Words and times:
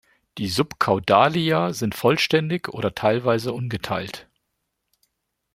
Die 0.39 0.47
Subcaudalia 0.47 1.73
sind 1.73 1.93
vollständig 1.93 2.69
oder 2.69 2.95
teilweise 2.95 3.53
ungeteilt. 3.53 4.27